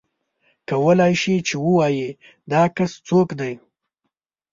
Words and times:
کولای 0.69 1.13
شې 1.21 1.35
چې 1.47 1.55
ووایې 1.65 2.09
دا 2.51 2.63
کس 2.75 2.91
څوک 3.07 3.27
دی. 3.39 3.53